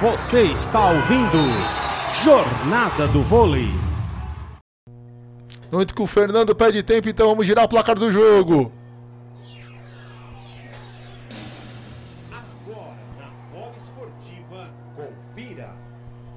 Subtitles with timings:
[0.00, 1.38] Você está ouvindo
[2.22, 3.68] Jornada do Vôlei.
[5.72, 8.70] Muito que o Fernando pede tempo, então vamos girar o placar do jogo.
[12.30, 15.74] Agora na bola esportiva, confira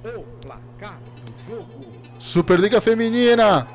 [0.03, 1.91] o placar do jogo.
[2.19, 3.67] Superliga Feminina.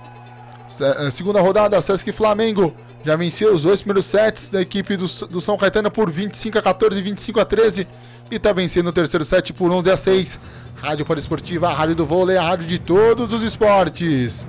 [0.80, 2.74] Eh, Segunda rodada, Sesc Flamengo.
[3.06, 6.62] Já venceu os dois primeiros sets da equipe do, do São Caetano por 25 a
[6.62, 7.86] 14 e 25 a 13.
[8.32, 10.40] E tá vencendo o terceiro set por 11 a 6.
[10.74, 14.44] Rádio Poliesportiva, a rádio do vôlei, a rádio de todos os esportes.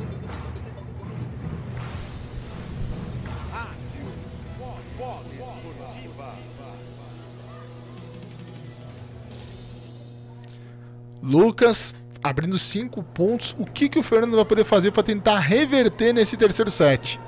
[11.22, 13.56] Lucas abrindo 5 pontos.
[13.60, 17.20] O que, que o Fernando vai poder fazer para tentar reverter nesse terceiro set?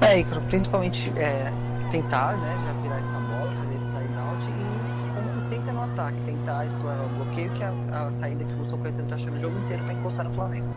[0.00, 1.52] É, Icaro, principalmente é,
[1.90, 6.64] tentar, né, já virar essa bola, fazer esse side out e consistência no ataque, tentar
[6.66, 9.38] explorar o bloqueio, que é a, a saída que o São Caetano tá achando o
[9.38, 10.74] jogo inteiro pra encostar no Flamengo.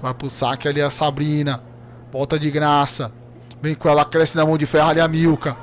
[0.00, 1.62] Vai pro saque ali a Sabrina.
[2.12, 3.12] Volta de graça.
[3.60, 5.56] Vem com ela, cresce na mão de ferro ali a Milka.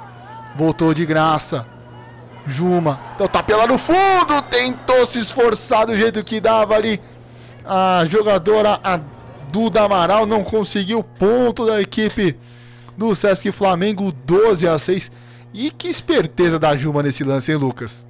[0.55, 1.65] Voltou de graça.
[2.47, 2.99] Juma.
[3.17, 4.41] Deu tapinha lá no fundo.
[4.49, 6.99] Tentou se esforçar do jeito que dava ali.
[7.63, 8.99] A jogadora, a
[9.51, 12.37] Duda Amaral, não conseguiu ponto da equipe
[12.97, 15.11] do Sesc Flamengo 12 a 6.
[15.53, 18.07] E que esperteza da Juma nesse lance, hein, Lucas?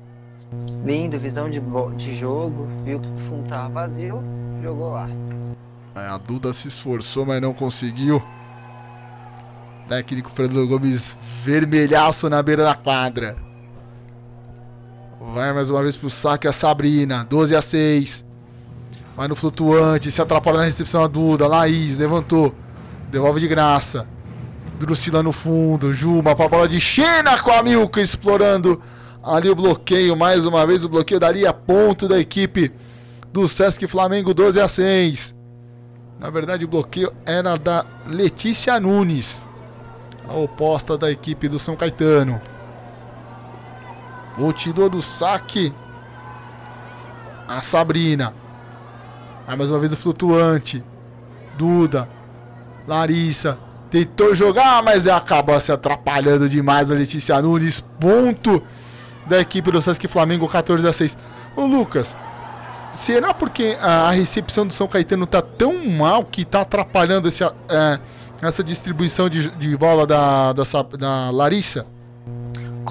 [0.86, 1.59] Lindo, visão de,
[1.97, 4.22] de jogo, viu que o fundo tava vazio,
[4.62, 5.09] jogou lá.
[5.95, 8.22] A Duda se esforçou, mas não conseguiu.
[9.89, 13.36] Técnico Fernando Gomes vermelhaço na beira da quadra.
[15.34, 17.25] Vai mais uma vez pro saque a Sabrina.
[17.30, 18.31] 12 a 6.
[19.16, 20.12] Vai no flutuante.
[20.12, 21.48] Se atrapalha na recepção a Duda.
[21.48, 22.54] Laís levantou.
[23.09, 24.08] Devolve de graça.
[24.80, 25.94] Drusila no fundo.
[25.94, 28.81] Juma pra bola de Xena com a Milka explorando
[29.23, 30.16] ali o bloqueio.
[30.16, 32.72] Mais uma vez o bloqueio daria ponto da equipe
[33.31, 35.36] do Sesc Flamengo 12 a 6.
[36.19, 39.44] Na verdade, o bloqueio era da Letícia Nunes,
[40.28, 42.40] a oposta da equipe do São Caetano.
[44.38, 45.74] O do saque
[47.47, 48.34] a Sabrina.
[49.51, 50.81] Aí mais uma vez o flutuante.
[51.57, 52.07] Duda.
[52.88, 53.57] Larissa.
[53.89, 57.81] Tentou jogar, mas acabou se atrapalhando demais a Letícia Nunes.
[57.81, 58.63] Ponto
[59.25, 61.17] da equipe do Sesc Flamengo 14 a 6.
[61.57, 62.16] Ô Lucas,
[62.94, 68.00] Será porque a recepção do São Caetano tá tão mal que tá atrapalhando esse, é,
[68.41, 71.85] essa distribuição de, de bola da, da Larissa?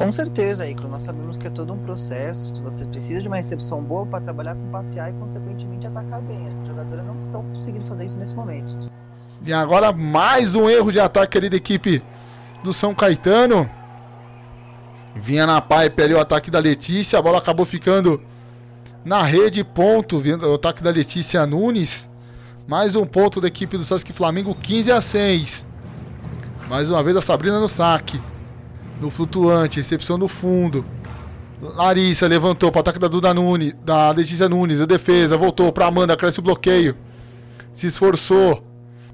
[0.00, 3.82] Com certeza, Icaro, nós sabemos que é todo um processo, você precisa de uma recepção
[3.82, 6.48] boa para trabalhar com passear e, consequentemente, atacar bem.
[6.48, 8.90] As jogadoras não estão conseguindo fazer isso nesse momento.
[9.44, 12.02] E agora mais um erro de ataque ali da equipe
[12.64, 13.68] do São Caetano.
[15.14, 18.22] Vinha na pipe ali o ataque da Letícia, a bola acabou ficando
[19.04, 22.08] na rede, ponto, o ataque da Letícia Nunes.
[22.66, 25.66] Mais um ponto da equipe do Sesc Flamengo, 15 a 6.
[26.70, 28.18] Mais uma vez a Sabrina no saque.
[29.00, 30.84] No flutuante, recepção no fundo.
[31.60, 35.86] Larissa levantou para o ataque da Duda Nunes, da Letícia Nunes, a defesa, voltou para
[35.86, 36.94] Amanda, cresce o bloqueio.
[37.72, 38.62] Se esforçou.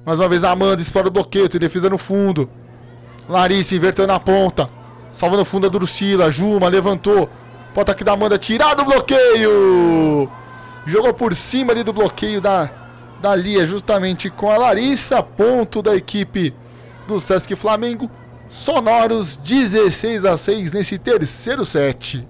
[0.04, 2.48] Mais uma vez a Amanda explora o bloqueio, tem defesa no fundo.
[3.28, 4.68] Larissa inverteu na ponta.
[5.10, 6.30] Salva no fundo a Drusila.
[6.30, 7.28] Juma levantou.
[7.72, 10.30] Pro ataque da Amanda, tirado o bloqueio.
[10.84, 12.70] Jogou por cima ali do bloqueio da,
[13.20, 15.22] da Lia, justamente com a Larissa.
[15.22, 16.54] Ponto da equipe
[17.08, 18.10] do Sesc Flamengo.
[18.48, 22.26] Sonoros 16 a 6 nesse terceiro set.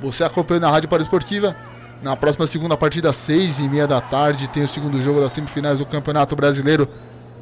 [0.00, 1.56] Você acompanha na Rádio Paraesportiva.
[2.02, 5.32] Na próxima segunda partida, às 6 e meia da tarde, tem o segundo jogo das
[5.32, 6.88] semifinais do Campeonato Brasileiro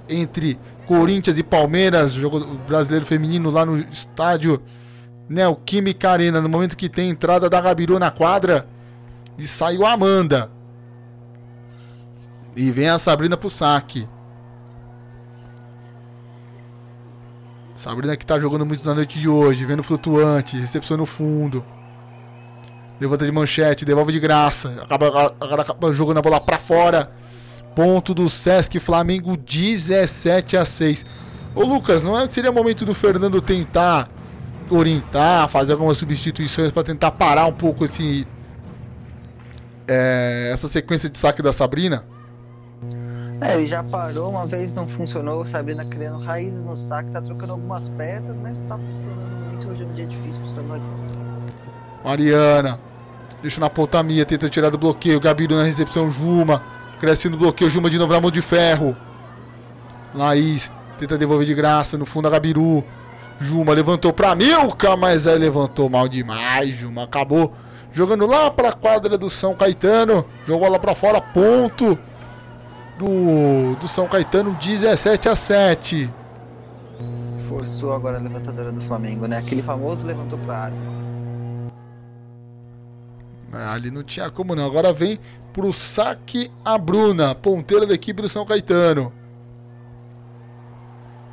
[0.09, 4.63] entre Corinthians e Palmeiras, jogo brasileiro feminino lá no estádio
[5.29, 6.41] Neoquímica Arena.
[6.41, 8.67] No momento que tem entrada da Gabiru na quadra
[9.37, 10.51] e saiu a Amanda.
[12.55, 14.09] E vem a Sabrina pro saque.
[17.77, 21.65] Sabrina que tá jogando muito na noite de hoje, vendo flutuante, recepção no fundo.
[22.99, 24.75] Levanta de manchete, devolve de graça.
[24.83, 27.13] Acaba, acaba jogando a bola pra fora.
[27.75, 31.05] Ponto do Sesc Flamengo 17 a 6.
[31.55, 34.09] Ô Lucas, não é- seria momento do Fernando tentar
[34.71, 38.27] orientar, fazer algumas substituições pra tentar parar um pouco esse
[39.87, 42.05] é, essa sequência de saque da Sabrina?
[43.41, 47.53] É, ele já parou, uma vez não funcionou, Sabrina criando raízes no saco, tá trocando
[47.53, 49.69] algumas peças, mas não tá funcionando muito.
[49.69, 50.81] Hoje é um dia difícil pro Samuel.
[52.03, 52.81] Mariana.
[53.43, 55.21] Deixa na ponta minha, tenta tirar do bloqueio.
[55.21, 56.63] Gabiru na recepção, Juma.
[56.99, 58.97] Cresce no bloqueio, Juma de novo na mão de ferro.
[60.15, 61.99] Laís tenta devolver de graça.
[61.99, 62.83] No fundo, a Gabiru.
[63.39, 66.75] Juma levantou pra Milka, mas aí levantou mal demais.
[66.75, 67.53] Juma acabou
[67.93, 70.25] jogando lá pra quadra do São Caetano.
[70.47, 71.99] Jogou lá pra fora, ponto
[72.99, 76.11] do, do São Caetano, 17 a 7.
[77.49, 79.39] Forçou agora a levantadora do Flamengo, né?
[79.39, 80.77] Aquele famoso levantou pra área.
[83.53, 84.67] Ah, Ali não tinha como não.
[84.67, 85.19] Agora vem
[85.53, 89.13] pro saque a Bruna, ponteira da equipe do São Caetano.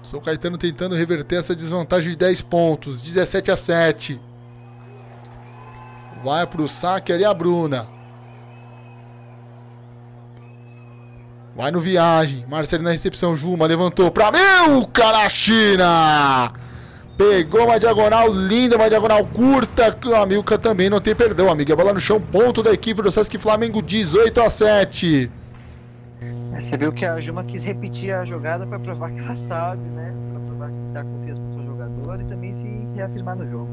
[0.04, 4.22] São Caetano tentando reverter essa desvantagem de 10 pontos, 17 a 7.
[6.24, 7.88] Vai pro saque ali a Bruna.
[11.56, 12.46] Vai no viagem.
[12.48, 13.36] Marcelo na recepção.
[13.36, 16.52] Juma levantou pra Milka na China.
[17.16, 19.96] Pegou uma diagonal linda, uma diagonal curta.
[20.16, 21.76] A Milka também não tem perdão, amiga.
[21.76, 25.30] Bola no chão, ponto da equipe do Sesc Flamengo, 18 a 7.
[26.22, 29.84] É, Você viu que a Juma quis repetir a jogada pra provar que ela sabe,
[29.90, 30.12] né?
[30.32, 33.70] Pra provar que dá confiança pro seu jogador e também se reafirmar no jogo.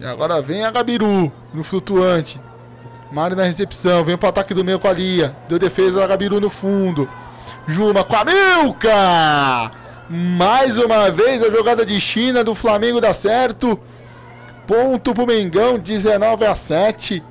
[0.00, 2.40] E agora vem a Gabiru no flutuante.
[3.10, 5.36] Mário na recepção, vem pro ataque do meio com a Lia.
[5.48, 7.08] Deu defesa da Gabiru no fundo.
[7.66, 9.70] Juma com a Milka!
[10.08, 13.78] Mais uma vez a jogada de China do Flamengo dá certo.
[14.66, 17.22] Ponto pro Mengão, 19 a 7.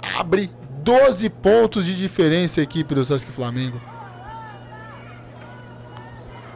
[0.00, 0.50] Abre
[0.82, 3.80] 12 pontos de diferença equipe do Sesc Flamengo.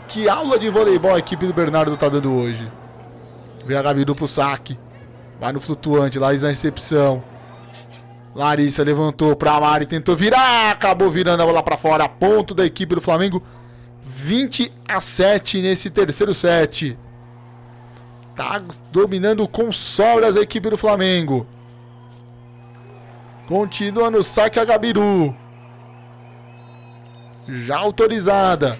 [0.08, 2.70] Que aula de voleibol a equipe do Bernardo tá dando hoje.
[3.66, 4.78] Vem a Gabiru pro saque.
[5.40, 7.22] Vai no flutuante, Laís na recepção.
[8.34, 12.08] Larissa levantou pra Mari, tentou virar, acabou virando a bola pra fora.
[12.08, 13.42] Ponto da equipe do Flamengo,
[14.02, 16.98] 20 a 7 nesse terceiro set.
[18.34, 21.46] Tá dominando com sobras a equipe do Flamengo.
[23.46, 25.36] Continua no saque a Gabiru.
[27.46, 28.78] Já autorizada.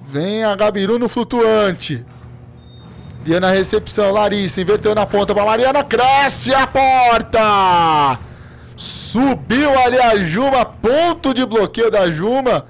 [0.00, 2.04] Vem a Gabiru no flutuante.
[3.24, 8.18] Lia na recepção, Larissa inverteu na ponta para Mariana, cresce a porta!
[8.76, 12.66] Subiu ali a Juma, ponto de bloqueio da Juma.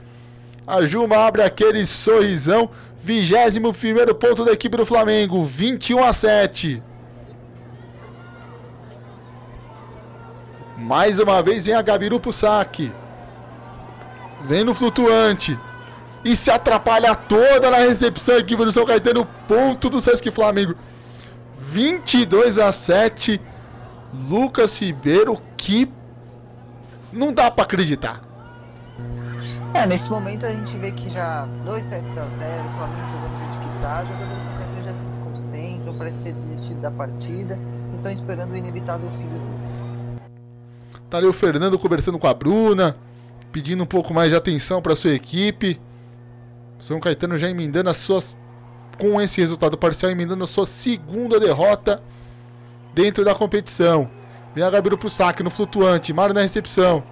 [0.65, 2.71] A Juma abre aquele sorrisão,
[3.03, 6.81] 21 primeiro ponto da equipe do Flamengo, 21 a 7.
[10.77, 12.93] Mais uma vez vem a Gabiru pro saque.
[14.43, 15.59] Vem no flutuante
[16.25, 20.75] e se atrapalha toda na recepção aqui do São Caetano, ponto do Sesc Flamengo.
[21.59, 23.41] 22 a 7.
[24.29, 25.91] Lucas Ribeiro, que
[27.13, 28.23] não dá pra acreditar.
[29.75, 33.33] É, nesse momento a gente vê que já 2 sets a 0, o Flamengo jogando
[33.33, 36.81] do jeito que tá, os jogadores do São Caetano já se desconcentram, parece ter desistido
[36.81, 37.59] da partida,
[37.93, 40.21] estão esperando o inevitável fim do jogo.
[41.11, 42.97] Tá ali o Fernando conversando com a Bruna,
[43.51, 45.81] pedindo um pouco mais de atenção para sua equipe.
[46.79, 48.37] São Caetano já emendando as suas.
[48.99, 52.01] Com esse resultado parcial, emendando a sua segunda derrota
[52.95, 54.09] dentro da competição.
[54.55, 56.13] Vem a Gabiru pro saque no flutuante.
[56.13, 57.03] Mário na recepção.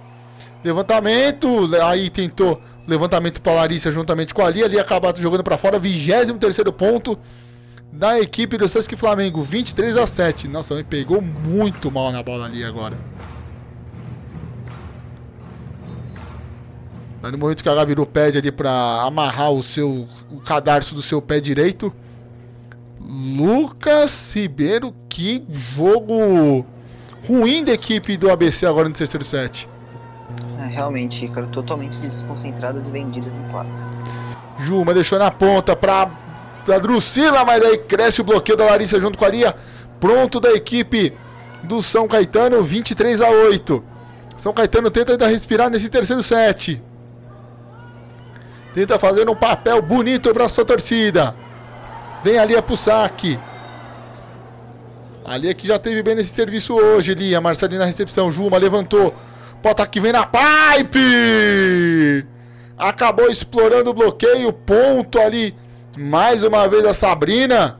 [0.63, 1.69] Levantamento.
[1.83, 4.63] Aí tentou levantamento para Larissa juntamente com a Ali.
[4.63, 5.77] Ali acaba jogando para fora.
[5.77, 7.19] 23 ponto
[7.91, 9.43] da equipe do Sesc Flamengo.
[9.43, 10.47] 23 a 7.
[10.47, 12.97] Nossa, me pegou muito mal na bola ali agora.
[17.23, 21.01] Mas no momento que a Gabiru pede ali pra amarrar o seu o cadarço do
[21.01, 21.93] seu pé direito.
[22.99, 26.65] Lucas Ribeiro, que jogo
[27.25, 29.69] ruim da equipe do ABC agora no terceiro set.
[30.59, 33.71] É, realmente, cara, totalmente desconcentradas e vendidas em quadra.
[34.59, 36.07] Juma deixou na ponta pra,
[36.65, 39.55] pra Drusila, mas aí cresce o bloqueio da Larissa junto com a Lia.
[39.97, 41.13] Pronto da equipe
[41.63, 43.81] do São Caetano, 23 a 8.
[44.35, 46.83] São Caetano tenta ainda respirar nesse terceiro set.
[48.73, 51.35] Tenta fazer um papel bonito para sua torcida.
[52.23, 53.39] Vem a Lia pro saque.
[55.23, 57.39] A Lia que já teve bem nesse serviço hoje, Lia.
[57.39, 58.31] Marcelinho na recepção.
[58.31, 59.13] Juma levantou.
[59.61, 62.25] Bota que vem na pipe.
[62.77, 64.51] Acabou explorando o bloqueio.
[64.51, 65.55] Ponto ali.
[65.95, 67.79] Mais uma vez a Sabrina.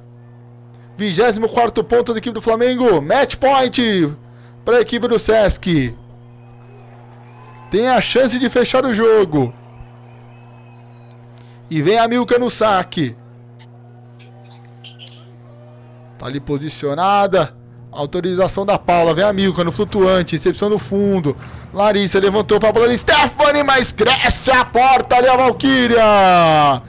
[0.95, 3.01] 24 ponto da equipe do Flamengo.
[3.01, 4.15] Match point
[4.63, 5.97] para a equipe do Sesc.
[7.71, 9.51] Tem a chance de fechar o jogo.
[11.73, 13.15] E vem a Milka no saque.
[16.19, 17.55] Tá ali posicionada.
[17.91, 19.15] Autorização da Paula.
[19.15, 20.35] Vem a Milka no flutuante.
[20.35, 21.35] Recepção no fundo.
[21.73, 22.95] Larissa levantou pra bola.
[22.95, 26.83] Stephanie, mas cresce a porta ali a Valkyria.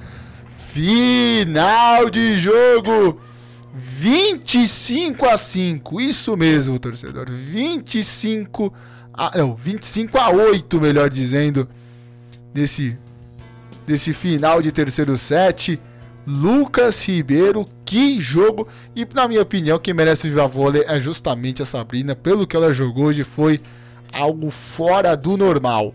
[0.68, 3.18] Final de jogo.
[3.72, 5.98] 25 a 5.
[5.98, 7.30] Isso mesmo, torcedor.
[7.30, 8.70] 25
[9.14, 11.66] a, não, 25 a 8, melhor dizendo.
[12.52, 12.98] Nesse
[13.86, 15.80] desse final de terceiro set.
[16.26, 18.66] Lucas Ribeiro, que jogo!
[18.96, 22.16] E na minha opinião, quem merece Viva Vôlei é justamente a Sabrina.
[22.16, 23.60] Pelo que ela jogou hoje, foi
[24.10, 25.92] algo fora do normal.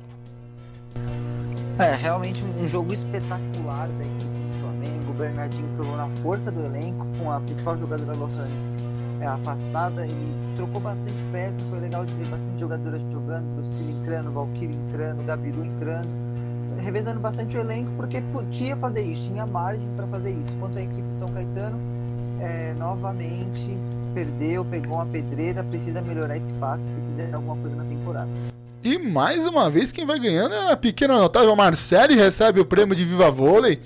[1.79, 5.11] É, realmente um jogo espetacular da equipe do Flamengo.
[5.11, 8.79] O Bernardinho provou na força do elenco, com a principal jogadora Lohane
[9.21, 11.59] é, afastada e trocou bastante peça.
[11.69, 16.07] Foi legal de ver bastante jogadoras jogando, Lucille entrando, Valkyrie entrando, Gabiru entrando,
[16.79, 20.55] revezando bastante o elenco, porque podia fazer isso, tinha margem para fazer isso.
[20.57, 21.77] Quanto à equipe de São Caetano,
[22.41, 23.77] é, novamente
[24.13, 28.29] perdeu, pegou uma pedreira, precisa melhorar esse passe se quiser alguma coisa na temporada.
[28.83, 32.95] E mais uma vez quem vai ganhando é a pequena notável Marcele, recebe o prêmio
[32.95, 33.81] de Viva Vôlei.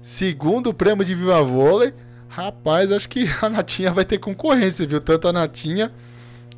[0.00, 1.94] Segundo prêmio de Viva Vôlei.
[2.28, 5.00] Rapaz, acho que a Natinha vai ter concorrência, viu?
[5.00, 5.90] Tanto a Natinha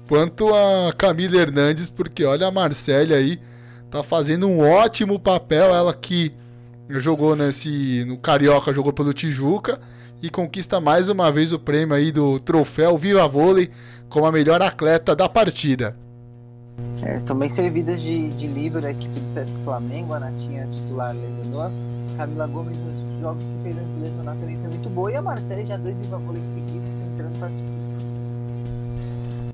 [0.08, 3.40] quanto a Camila Hernandes, porque olha a Marcele aí,
[3.94, 5.72] tá fazendo um ótimo papel.
[5.72, 6.32] Ela que
[6.88, 9.80] jogou nesse no Carioca, jogou pelo Tijuca
[10.20, 13.70] e conquista mais uma vez o prêmio aí do troféu Viva Vôlei
[14.08, 15.96] como a melhor atleta da partida.
[17.02, 21.70] É, também servidas de, de livro a equipe do Sesc Flamengo, a Natinha titular lesionou.
[22.16, 25.12] Camila Gomes nos jogos que fez antes de lesionar também foi muito boa.
[25.12, 27.74] E a Marcele já dois viva vôlei seguidos entrando para disputa.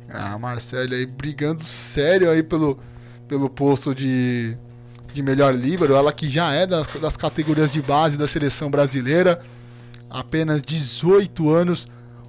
[0.09, 2.79] A Marcele aí brigando sério aí pelo,
[3.31, 4.57] pelo posto de,
[5.15, 5.95] de melhor líbero.
[5.95, 9.41] Ela que já é das, das categorias de base da seleção brasileira.
[10.11, 11.87] Apenas 18 anos.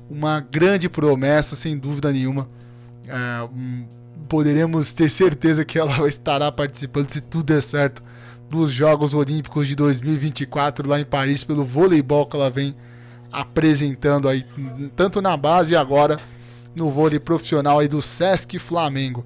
[0.08, 2.48] Uma grande promessa, sem dúvida nenhuma.
[3.08, 3.88] É, um,
[4.30, 8.04] poderemos ter certeza que ela estará participando, se tudo der certo,
[8.48, 12.76] dos Jogos Olímpicos de 2024 lá em Paris pelo voleibol que ela vem
[13.32, 14.46] apresentando aí,
[14.96, 16.20] tanto na base e agora
[16.76, 19.26] no vôlei profissional aí do Sesc Flamengo.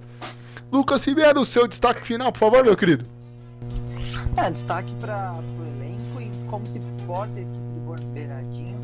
[0.71, 3.05] Lucas Ribeiro, o seu destaque final, por favor, meu querido.
[4.37, 8.81] É, destaque para o elenco e como se porta a equipe do Bernardinho.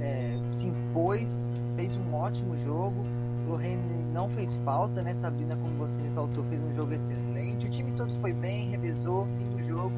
[0.00, 3.06] É, se impôs, fez um ótimo jogo.
[3.48, 3.80] Lorraine
[4.12, 5.14] não fez falta, né?
[5.14, 7.66] Sabrina, como você ressaltou, fez um jogo excelente.
[7.66, 9.94] O time todo foi bem, revezou, fim do jogo.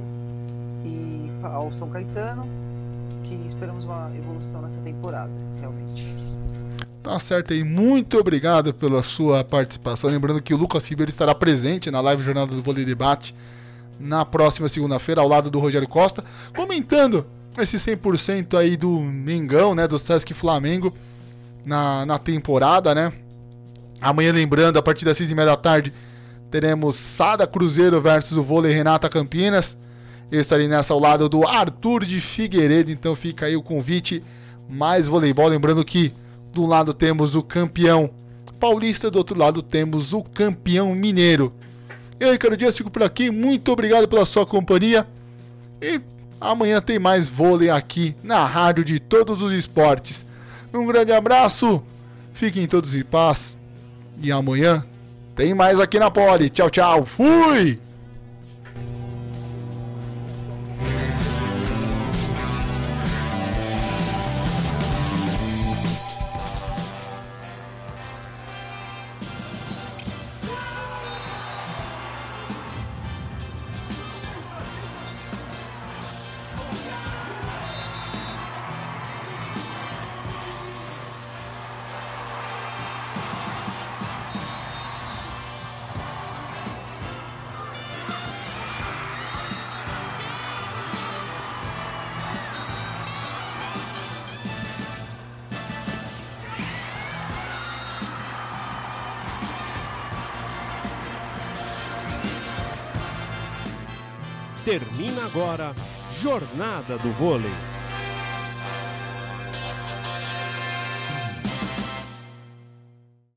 [0.84, 2.46] E ao São Caetano,
[3.24, 6.04] que esperamos uma evolução nessa temporada, realmente.
[7.02, 10.10] Tá certo aí, muito obrigado pela sua participação.
[10.10, 13.34] Lembrando que o Lucas Ribeiro estará presente na live Jornada do Vôlei Debate
[13.98, 16.22] na próxima segunda-feira, ao lado do Rogério Costa,
[16.54, 17.26] comentando
[17.58, 20.94] esse 100% aí do Mengão, né, do Sesc Flamengo
[21.64, 23.12] na, na temporada, né?
[24.00, 25.92] Amanhã, lembrando, a partir das 6 e meia da tarde,
[26.50, 29.76] teremos Sada Cruzeiro versus o Vôlei Renata Campinas.
[30.30, 34.22] Eu estarei nessa ao lado do Arthur de Figueiredo, então fica aí o convite.
[34.68, 36.14] Mais voleibol, lembrando que
[36.52, 38.10] do lado temos o campeão
[38.58, 41.52] paulista, do outro lado temos o campeão mineiro.
[42.18, 43.30] Eu, Ricardo Dias, fico por aqui.
[43.30, 45.06] Muito obrigado pela sua companhia.
[45.80, 46.00] E
[46.38, 50.26] amanhã tem mais vôlei aqui na Rádio de Todos os Esportes.
[50.72, 51.82] Um grande abraço,
[52.34, 53.56] fiquem todos em paz.
[54.22, 54.84] E amanhã
[55.34, 56.50] tem mais aqui na Poli.
[56.50, 57.06] Tchau, tchau.
[57.06, 57.80] Fui!
[104.70, 105.74] Termina agora
[106.22, 107.69] Jornada do Vôlei.